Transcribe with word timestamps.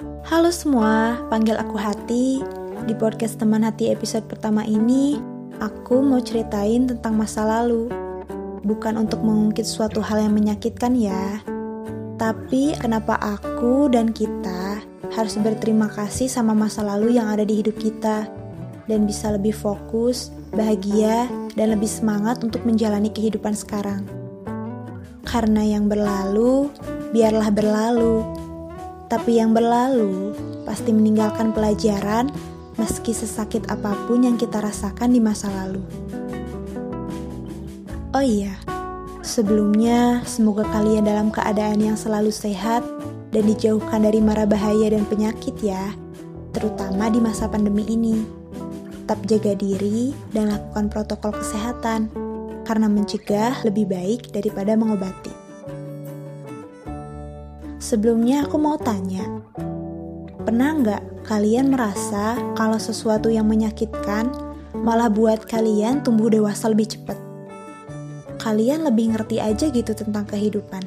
Halo 0.00 0.48
semua, 0.48 1.20
panggil 1.28 1.60
aku 1.60 1.76
Hati. 1.76 2.40
Di 2.88 2.96
podcast 2.96 3.36
Teman 3.36 3.68
Hati 3.68 3.92
episode 3.92 4.24
pertama 4.24 4.64
ini, 4.64 5.20
aku 5.60 6.00
mau 6.00 6.16
ceritain 6.24 6.88
tentang 6.88 7.20
masa 7.20 7.44
lalu. 7.44 7.92
Bukan 8.64 8.96
untuk 8.96 9.20
mengungkit 9.20 9.68
suatu 9.68 10.00
hal 10.00 10.24
yang 10.24 10.32
menyakitkan 10.32 10.96
ya, 10.96 11.44
tapi 12.16 12.72
kenapa 12.80 13.20
aku 13.20 13.92
dan 13.92 14.16
kita 14.16 14.80
harus 15.12 15.36
berterima 15.36 15.92
kasih 15.92 16.32
sama 16.32 16.56
masa 16.56 16.80
lalu 16.80 17.20
yang 17.20 17.28
ada 17.28 17.44
di 17.44 17.60
hidup 17.60 17.76
kita 17.76 18.24
dan 18.88 19.04
bisa 19.04 19.28
lebih 19.28 19.52
fokus, 19.52 20.32
bahagia, 20.56 21.28
dan 21.60 21.76
lebih 21.76 21.92
semangat 21.92 22.40
untuk 22.40 22.64
menjalani 22.64 23.12
kehidupan 23.12 23.52
sekarang. 23.52 24.08
Karena 25.28 25.60
yang 25.60 25.92
berlalu, 25.92 26.72
biarlah 27.12 27.52
berlalu. 27.52 28.48
Tapi 29.10 29.42
yang 29.42 29.50
berlalu 29.50 30.30
pasti 30.62 30.94
meninggalkan 30.94 31.50
pelajaran 31.50 32.30
meski 32.78 33.10
sesakit 33.10 33.66
apa 33.66 33.92
pun 34.06 34.22
yang 34.22 34.38
kita 34.38 34.62
rasakan 34.62 35.10
di 35.10 35.18
masa 35.18 35.50
lalu. 35.50 35.82
Oh 38.14 38.22
iya, 38.22 38.54
sebelumnya 39.26 40.22
semoga 40.22 40.62
kalian 40.70 41.10
dalam 41.10 41.34
keadaan 41.34 41.82
yang 41.82 41.98
selalu 41.98 42.30
sehat 42.30 42.86
dan 43.34 43.46
dijauhkan 43.50 44.06
dari 44.06 44.22
mara 44.22 44.46
bahaya 44.46 44.94
dan 44.94 45.02
penyakit 45.06 45.58
ya, 45.58 45.90
terutama 46.54 47.10
di 47.10 47.18
masa 47.18 47.50
pandemi 47.50 47.86
ini 47.90 48.22
tetap 48.90 49.26
jaga 49.26 49.58
diri 49.58 50.14
dan 50.30 50.54
lakukan 50.54 50.86
protokol 50.86 51.34
kesehatan, 51.34 52.10
karena 52.62 52.86
mencegah 52.86 53.58
lebih 53.66 53.90
baik 53.90 54.30
daripada 54.30 54.78
mengobati. 54.78 55.39
Sebelumnya 57.90 58.46
aku 58.46 58.54
mau 58.54 58.78
tanya, 58.78 59.26
pernah 60.46 60.78
nggak 60.78 61.26
kalian 61.26 61.74
merasa 61.74 62.38
kalau 62.54 62.78
sesuatu 62.78 63.34
yang 63.34 63.50
menyakitkan 63.50 64.30
malah 64.86 65.10
buat 65.10 65.42
kalian 65.50 65.98
tumbuh 66.06 66.30
dewasa 66.30 66.70
lebih 66.70 66.94
cepat? 66.94 67.18
Kalian 68.38 68.86
lebih 68.86 69.10
ngerti 69.10 69.42
aja 69.42 69.66
gitu 69.74 69.90
tentang 69.90 70.22
kehidupan. 70.30 70.86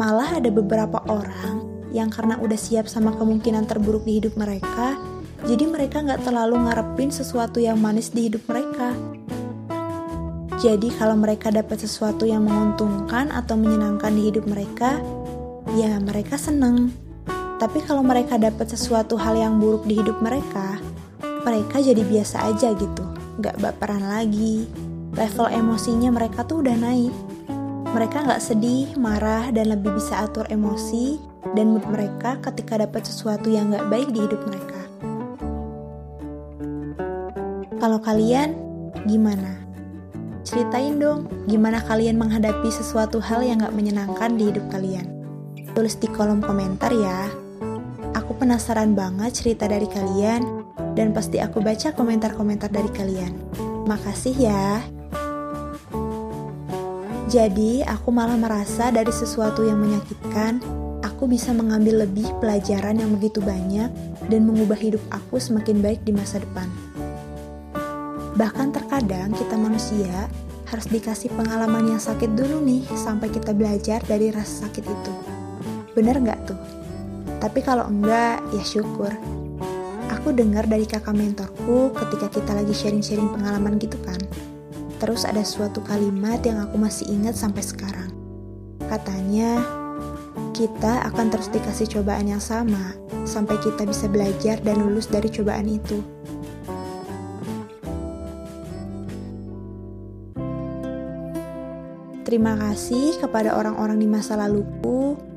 Malah 0.00 0.40
ada 0.40 0.48
beberapa 0.48 1.04
orang 1.12 1.60
yang 1.92 2.08
karena 2.08 2.40
udah 2.40 2.56
siap 2.56 2.88
sama 2.88 3.12
kemungkinan 3.12 3.68
terburuk 3.68 4.08
di 4.08 4.16
hidup 4.16 4.32
mereka, 4.40 4.96
jadi 5.44 5.68
mereka 5.68 6.00
nggak 6.00 6.24
terlalu 6.24 6.72
ngarepin 6.72 7.12
sesuatu 7.12 7.60
yang 7.60 7.76
manis 7.76 8.08
di 8.16 8.32
hidup 8.32 8.40
mereka. 8.48 8.96
Jadi 10.56 10.88
kalau 10.96 11.20
mereka 11.20 11.52
dapat 11.52 11.84
sesuatu 11.84 12.24
yang 12.24 12.48
menguntungkan 12.48 13.28
atau 13.28 13.60
menyenangkan 13.60 14.14
di 14.16 14.32
hidup 14.32 14.48
mereka, 14.48 14.96
ya 15.72 15.96
mereka 16.00 16.36
seneng. 16.36 16.92
Tapi 17.56 17.78
kalau 17.86 18.02
mereka 18.02 18.36
dapat 18.36 18.68
sesuatu 18.68 19.14
hal 19.16 19.38
yang 19.38 19.62
buruk 19.62 19.86
di 19.86 20.02
hidup 20.02 20.18
mereka, 20.18 20.82
mereka 21.46 21.78
jadi 21.78 22.02
biasa 22.02 22.50
aja 22.50 22.74
gitu, 22.74 23.04
nggak 23.38 23.56
baperan 23.62 24.02
lagi. 24.02 24.66
Level 25.14 25.46
emosinya 25.48 26.10
mereka 26.10 26.42
tuh 26.42 26.64
udah 26.64 26.76
naik. 26.76 27.14
Mereka 27.92 28.24
nggak 28.24 28.42
sedih, 28.42 28.96
marah, 28.96 29.52
dan 29.52 29.68
lebih 29.68 29.94
bisa 29.94 30.24
atur 30.24 30.48
emosi 30.48 31.20
dan 31.52 31.76
mood 31.76 31.84
mereka 31.86 32.40
ketika 32.40 32.80
dapat 32.80 33.04
sesuatu 33.04 33.52
yang 33.52 33.68
nggak 33.70 33.86
baik 33.92 34.08
di 34.10 34.20
hidup 34.24 34.40
mereka. 34.48 34.80
Kalau 37.78 37.98
kalian, 37.98 38.56
gimana? 39.04 39.58
Ceritain 40.42 40.98
dong, 40.98 41.30
gimana 41.46 41.78
kalian 41.82 42.18
menghadapi 42.18 42.70
sesuatu 42.70 43.22
hal 43.22 43.46
yang 43.46 43.62
gak 43.62 43.74
menyenangkan 43.74 44.34
di 44.34 44.50
hidup 44.50 44.66
kalian. 44.70 45.21
Tulis 45.72 45.96
di 45.96 46.04
kolom 46.04 46.44
komentar 46.44 46.92
ya. 46.92 47.32
Aku 48.12 48.36
penasaran 48.36 48.92
banget 48.92 49.40
cerita 49.40 49.64
dari 49.64 49.88
kalian, 49.88 50.68
dan 50.92 51.16
pasti 51.16 51.40
aku 51.40 51.64
baca 51.64 51.96
komentar-komentar 51.96 52.68
dari 52.68 52.92
kalian. 52.92 53.32
Makasih 53.88 54.36
ya. 54.36 54.84
Jadi, 57.32 57.80
aku 57.88 58.12
malah 58.12 58.36
merasa 58.36 58.92
dari 58.92 59.08
sesuatu 59.08 59.64
yang 59.64 59.80
menyakitkan, 59.80 60.60
aku 61.00 61.24
bisa 61.24 61.56
mengambil 61.56 62.04
lebih 62.04 62.28
pelajaran 62.36 63.00
yang 63.00 63.16
begitu 63.16 63.40
banyak 63.40 63.88
dan 64.28 64.40
mengubah 64.44 64.76
hidup 64.76 65.00
aku 65.08 65.40
semakin 65.40 65.80
baik 65.80 66.04
di 66.04 66.12
masa 66.12 66.36
depan. 66.44 66.68
Bahkan 68.36 68.76
terkadang 68.76 69.32
kita 69.32 69.56
manusia 69.56 70.28
harus 70.68 70.84
dikasih 70.92 71.32
pengalaman 71.32 71.96
yang 71.96 72.00
sakit 72.00 72.36
dulu 72.36 72.60
nih 72.60 72.84
sampai 72.92 73.32
kita 73.32 73.56
belajar 73.56 74.04
dari 74.04 74.28
rasa 74.28 74.68
sakit 74.68 74.84
itu. 74.84 75.31
Bener 75.92 76.16
nggak 76.16 76.40
tuh? 76.48 76.60
Tapi 77.42 77.60
kalau 77.60 77.90
enggak, 77.90 78.40
ya 78.54 78.64
syukur. 78.64 79.12
Aku 80.08 80.30
dengar 80.30 80.64
dari 80.70 80.86
kakak 80.86 81.18
mentorku 81.18 81.90
ketika 81.98 82.30
kita 82.30 82.52
lagi 82.54 82.70
sharing-sharing 82.70 83.28
pengalaman 83.34 83.76
gitu 83.82 83.98
kan. 84.06 84.20
Terus 85.02 85.26
ada 85.26 85.42
suatu 85.42 85.82
kalimat 85.82 86.38
yang 86.46 86.62
aku 86.62 86.78
masih 86.78 87.10
ingat 87.10 87.34
sampai 87.34 87.66
sekarang. 87.66 88.14
Katanya, 88.86 89.58
kita 90.54 91.02
akan 91.10 91.32
terus 91.32 91.50
dikasih 91.50 91.98
cobaan 91.98 92.30
yang 92.30 92.38
sama 92.38 92.94
sampai 93.26 93.58
kita 93.58 93.82
bisa 93.82 94.06
belajar 94.06 94.62
dan 94.62 94.78
lulus 94.78 95.10
dari 95.10 95.26
cobaan 95.26 95.66
itu. 95.66 95.98
Terima 102.22 102.56
kasih 102.56 103.18
kepada 103.20 103.58
orang-orang 103.58 104.00
di 104.00 104.08
masa 104.08 104.38
laluku 104.38 105.31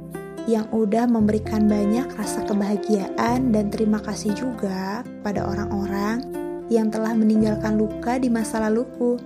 yang 0.46 0.70
udah 0.70 1.10
memberikan 1.10 1.66
banyak 1.66 2.06
rasa 2.14 2.46
kebahagiaan 2.46 3.50
dan 3.50 3.74
terima 3.74 3.98
kasih 3.98 4.34
juga 4.38 5.02
kepada 5.02 5.42
orang-orang 5.42 6.22
yang 6.70 6.94
telah 6.94 7.14
meninggalkan 7.18 7.78
luka 7.78 8.22
di 8.22 8.30
masa 8.30 8.62
laluku. 8.62 9.18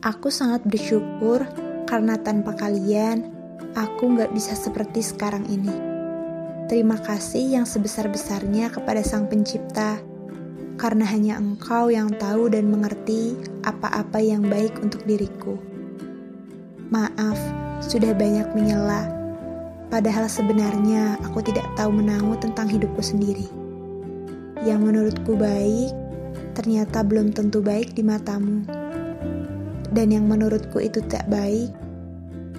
Aku 0.00 0.32
sangat 0.32 0.64
bersyukur 0.64 1.44
karena 1.84 2.16
tanpa 2.16 2.56
kalian, 2.56 3.28
aku 3.76 4.16
gak 4.16 4.32
bisa 4.32 4.56
seperti 4.56 5.04
sekarang 5.04 5.44
ini. 5.48 5.72
Terima 6.68 7.00
kasih 7.00 7.60
yang 7.60 7.64
sebesar-besarnya 7.64 8.68
kepada 8.68 9.00
Sang 9.00 9.24
Pencipta, 9.24 9.96
karena 10.76 11.08
hanya 11.08 11.40
Engkau 11.40 11.88
yang 11.88 12.12
tahu 12.12 12.52
dan 12.52 12.68
mengerti 12.68 13.36
apa-apa 13.64 14.20
yang 14.20 14.44
baik 14.44 14.76
untuk 14.84 15.00
diriku. 15.08 15.56
Maaf, 16.92 17.40
sudah 17.80 18.12
banyak 18.12 18.52
menyela. 18.52 19.17
Padahal 19.88 20.28
sebenarnya 20.28 21.16
aku 21.24 21.40
tidak 21.40 21.64
tahu 21.72 21.96
menangu 21.96 22.36
tentang 22.36 22.68
hidupku 22.68 23.00
sendiri. 23.00 23.48
Yang 24.60 24.80
menurutku 24.84 25.32
baik, 25.32 25.96
ternyata 26.52 27.00
belum 27.00 27.32
tentu 27.32 27.64
baik 27.64 27.96
di 27.96 28.04
matamu. 28.04 28.68
Dan 29.88 30.12
yang 30.12 30.28
menurutku 30.28 30.76
itu 30.84 31.00
tak 31.08 31.24
baik, 31.32 31.72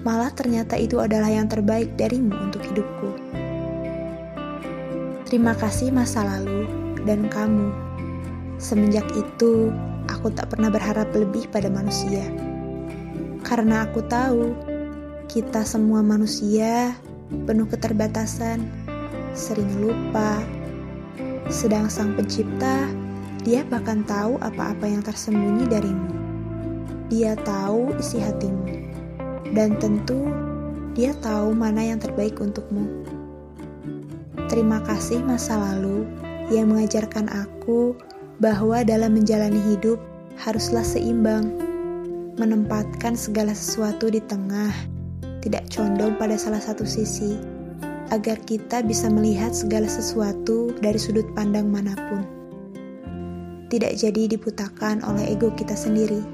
malah 0.01 0.33
ternyata 0.33 0.73
itu 0.73 0.97
adalah 0.97 1.29
yang 1.29 1.45
terbaik 1.45 1.93
darimu 2.01 2.33
untuk 2.33 2.65
hidupku. 2.65 3.09
Terima 5.29 5.53
kasih 5.53 5.93
masa 5.93 6.25
lalu 6.25 6.65
dan 7.05 7.29
kamu. 7.29 7.69
Semenjak 8.57 9.05
itu, 9.13 9.69
aku 10.09 10.33
tak 10.33 10.49
pernah 10.49 10.73
berharap 10.73 11.13
lebih 11.13 11.45
pada 11.53 11.69
manusia. 11.69 12.25
Karena 13.45 13.85
aku 13.85 14.01
tahu 14.09 14.57
kita 15.29 15.61
semua 15.61 16.01
manusia 16.01 16.97
penuh 17.45 17.69
keterbatasan, 17.69 18.65
sering 19.37 19.69
lupa. 19.81 20.41
Sedang 21.49 21.89
Sang 21.89 22.13
Pencipta, 22.13 22.89
Dia 23.41 23.63
bahkan 23.65 24.03
tahu 24.03 24.35
apa-apa 24.43 24.85
yang 24.85 25.01
tersembunyi 25.01 25.65
darimu. 25.71 26.11
Dia 27.09 27.33
tahu 27.41 27.95
isi 27.97 28.21
hatimu, 28.21 28.67
dan 29.55 29.79
tentu 29.81 30.29
Dia 30.93 31.15
tahu 31.23 31.55
mana 31.55 31.81
yang 31.81 31.97
terbaik 31.97 32.37
untukmu. 32.37 33.07
Terima 34.49 34.81
kasih 34.83 35.23
masa 35.23 35.55
lalu 35.57 36.05
yang 36.49 36.73
mengajarkan 36.73 37.29
aku 37.29 37.93
bahwa 38.41 38.81
dalam 38.81 39.13
menjalani 39.15 39.61
hidup 39.73 40.01
haruslah 40.41 40.83
seimbang 40.83 41.53
menempatkan 42.39 43.19
segala 43.19 43.51
sesuatu 43.51 44.07
di 44.07 44.23
tengah, 44.23 44.71
tidak 45.39 45.67
condong 45.71 46.15
pada 46.19 46.35
salah 46.35 46.59
satu 46.59 46.83
sisi, 46.83 47.39
agar 48.09 48.41
kita 48.43 48.81
bisa 48.81 49.07
melihat 49.07 49.53
segala 49.53 49.85
sesuatu 49.85 50.73
dari 50.81 50.97
sudut 50.97 51.25
pandang 51.37 51.69
mana 51.69 51.93
pun. 52.09 52.21
Tidak 53.69 53.93
jadi 53.93 54.33
diputakan 54.33 55.05
oleh 55.05 55.29
ego 55.29 55.53
kita 55.53 55.77
sendiri. 55.77 56.25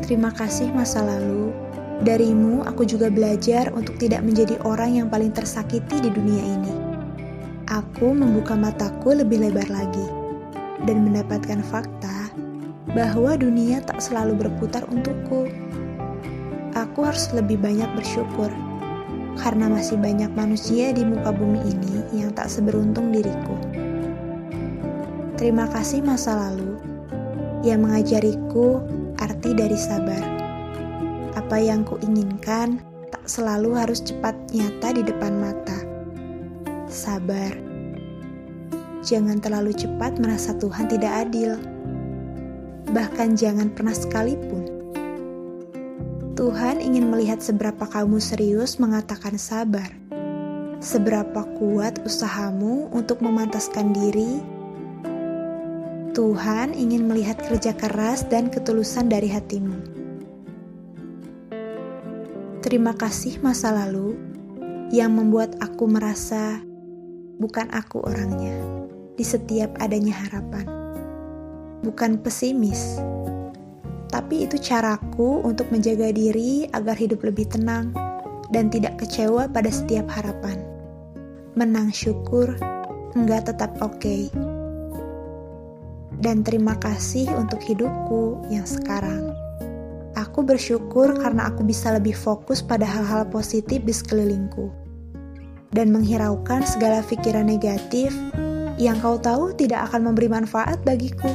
Terima 0.00 0.32
kasih 0.32 0.72
masa 0.72 1.04
lalu. 1.04 1.52
Darimu, 2.00 2.64
aku 2.64 2.84
juga 2.84 3.08
belajar 3.08 3.72
untuk 3.72 3.96
tidak 3.96 4.20
menjadi 4.24 4.60
orang 4.64 5.00
yang 5.00 5.08
paling 5.08 5.32
tersakiti 5.32 6.00
di 6.00 6.08
dunia 6.12 6.44
ini. 6.44 6.74
Aku 7.66 8.12
membuka 8.12 8.54
mataku 8.54 9.16
lebih 9.16 9.42
lebar 9.42 9.66
lagi 9.68 10.06
dan 10.84 11.08
mendapatkan 11.08 11.60
fakta 11.66 12.30
bahwa 12.94 13.36
dunia 13.36 13.82
tak 13.84 14.00
selalu 14.00 14.46
berputar 14.46 14.86
untukku. 14.88 15.50
Aku 16.96 17.04
harus 17.04 17.28
lebih 17.36 17.60
banyak 17.60 17.92
bersyukur 17.92 18.48
karena 19.36 19.68
masih 19.68 20.00
banyak 20.00 20.32
manusia 20.32 20.96
di 20.96 21.04
muka 21.04 21.28
bumi 21.28 21.60
ini 21.68 22.24
yang 22.24 22.32
tak 22.32 22.48
seberuntung 22.48 23.12
diriku. 23.12 23.52
Terima 25.36 25.68
kasih 25.68 26.00
masa 26.00 26.32
lalu 26.48 26.80
yang 27.60 27.84
mengajariku 27.84 28.80
arti 29.20 29.52
dari 29.52 29.76
sabar. 29.76 30.24
Apa 31.36 31.60
yang 31.60 31.84
kuinginkan 31.84 32.80
tak 33.12 33.28
selalu 33.28 33.76
harus 33.76 34.00
cepat 34.00 34.32
nyata 34.56 34.96
di 34.96 35.04
depan 35.04 35.36
mata. 35.36 35.76
Sabar. 36.88 37.52
Jangan 39.04 39.44
terlalu 39.44 39.76
cepat 39.76 40.16
merasa 40.16 40.56
Tuhan 40.56 40.88
tidak 40.88 41.28
adil. 41.28 41.60
Bahkan 42.88 43.36
jangan 43.36 43.68
pernah 43.76 43.92
sekalipun. 43.92 44.75
Tuhan 46.36 46.84
ingin 46.84 47.08
melihat 47.08 47.40
seberapa 47.40 47.88
kamu 47.88 48.20
serius 48.20 48.76
mengatakan 48.76 49.40
sabar. 49.40 49.88
Seberapa 50.84 51.48
kuat 51.56 52.04
usahamu 52.04 52.92
untuk 52.92 53.24
memantaskan 53.24 53.96
diri 53.96 54.44
Tuhan 56.16 56.72
ingin 56.72 57.08
melihat 57.08 57.36
kerja 57.40 57.76
keras 57.76 58.24
dan 58.28 58.48
ketulusan 58.48 59.08
dari 59.08 59.28
hatimu. 59.28 59.76
Terima 62.64 62.96
kasih 62.96 63.40
masa 63.44 63.72
lalu 63.72 64.16
yang 64.92 65.12
membuat 65.12 65.56
aku 65.60 65.84
merasa 65.84 66.64
bukan 67.36 67.68
aku 67.68 68.00
orangnya 68.00 68.56
di 69.16 69.24
setiap 69.24 69.76
adanya 69.76 70.16
harapan. 70.16 70.64
Bukan 71.84 72.20
pesimis, 72.24 72.96
tapi 74.08 74.46
itu 74.46 74.56
caraku 74.58 75.42
untuk 75.42 75.70
menjaga 75.74 76.10
diri 76.14 76.66
agar 76.70 76.94
hidup 76.94 77.22
lebih 77.26 77.46
tenang 77.50 77.90
dan 78.54 78.70
tidak 78.70 78.98
kecewa 79.02 79.50
pada 79.50 79.68
setiap 79.68 80.06
harapan. 80.10 80.62
Menang 81.58 81.90
syukur, 81.90 82.54
enggak 83.16 83.50
tetap 83.50 83.74
oke. 83.82 83.98
Okay 83.98 84.28
dan 86.20 86.40
terima 86.40 86.76
kasih 86.80 87.28
untuk 87.36 87.60
hidupku 87.60 88.40
yang 88.48 88.64
sekarang. 88.64 89.36
Aku 90.16 90.40
bersyukur 90.40 91.12
karena 91.20 91.52
aku 91.52 91.60
bisa 91.64 91.92
lebih 91.92 92.16
fokus 92.16 92.64
pada 92.64 92.88
hal-hal 92.88 93.28
positif 93.28 93.84
di 93.84 93.92
sekelilingku 93.92 94.72
dan 95.76 95.92
menghiraukan 95.92 96.64
segala 96.64 97.04
pikiran 97.04 97.44
negatif 97.44 98.16
yang 98.80 98.96
kau 99.04 99.20
tahu 99.20 99.52
tidak 99.52 99.92
akan 99.92 100.08
memberi 100.08 100.28
manfaat 100.32 100.80
bagiku. 100.88 101.28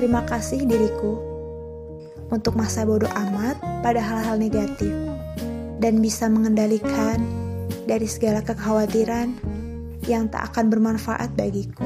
Terima 0.00 0.24
kasih 0.24 0.64
diriku 0.64 1.20
untuk 2.32 2.56
masa 2.56 2.88
bodoh 2.88 3.12
amat 3.12 3.60
pada 3.84 4.00
hal-hal 4.00 4.40
negatif 4.40 4.88
dan 5.76 6.00
bisa 6.00 6.24
mengendalikan 6.24 7.20
dari 7.84 8.08
segala 8.08 8.40
kekhawatiran 8.40 9.36
yang 10.08 10.24
tak 10.32 10.48
akan 10.48 10.72
bermanfaat 10.72 11.36
bagiku 11.36 11.84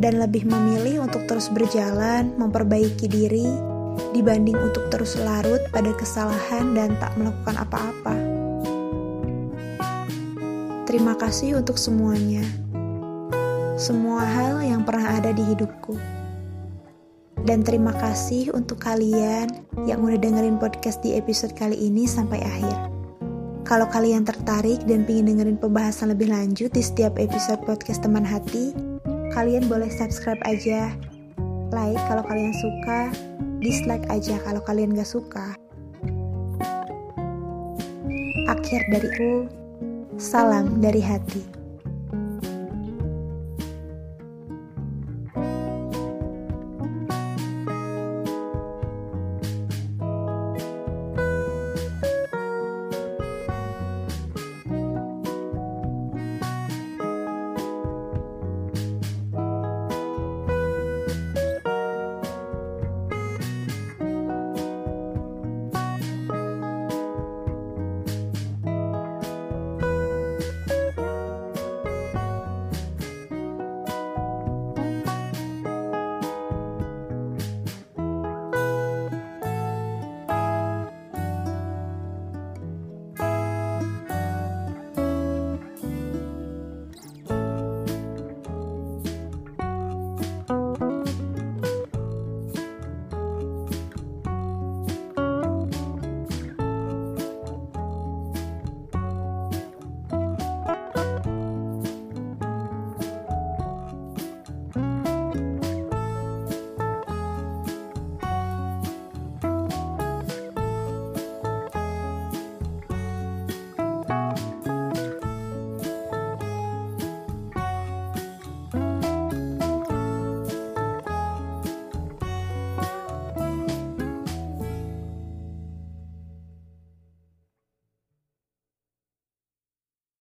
dan 0.00 0.16
lebih 0.16 0.48
memilih 0.48 1.04
untuk 1.04 1.28
terus 1.28 1.52
berjalan, 1.52 2.32
memperbaiki 2.40 3.12
diri, 3.12 3.44
dibanding 4.16 4.56
untuk 4.56 4.88
terus 4.88 5.20
larut 5.20 5.60
pada 5.68 5.92
kesalahan 5.92 6.72
dan 6.72 6.96
tak 6.96 7.12
melakukan 7.20 7.60
apa-apa. 7.60 8.16
Terima 10.88 11.12
kasih 11.12 11.60
untuk 11.60 11.76
semuanya, 11.76 12.40
semua 13.76 14.24
hal 14.24 14.64
yang 14.64 14.80
pernah 14.80 15.20
ada 15.20 15.28
di 15.36 15.44
hidupku. 15.44 16.24
Dan 17.46 17.62
terima 17.62 17.94
kasih 17.94 18.50
untuk 18.58 18.82
kalian 18.82 19.46
yang 19.86 20.02
udah 20.02 20.18
dengerin 20.18 20.58
podcast 20.58 20.98
di 21.06 21.14
episode 21.14 21.54
kali 21.54 21.78
ini 21.78 22.02
sampai 22.02 22.42
akhir. 22.42 22.90
Kalau 23.62 23.86
kalian 23.86 24.26
tertarik 24.26 24.82
dan 24.90 25.06
ingin 25.06 25.30
dengerin 25.30 25.58
pembahasan 25.58 26.10
lebih 26.10 26.26
lanjut 26.26 26.74
di 26.74 26.82
setiap 26.82 27.14
episode 27.22 27.62
podcast 27.62 28.02
teman 28.02 28.26
hati, 28.26 28.74
kalian 29.30 29.70
boleh 29.70 29.86
subscribe 29.94 30.42
aja. 30.42 30.90
Like 31.70 32.02
kalau 32.10 32.26
kalian 32.26 32.50
suka, 32.50 33.14
dislike 33.62 34.06
aja 34.10 34.42
kalau 34.42 34.58
kalian 34.66 34.98
gak 34.98 35.06
suka. 35.06 35.54
Akhir 38.50 38.82
dariku, 38.90 39.46
salam 40.18 40.82
dari 40.82 40.98
hati. 40.98 41.65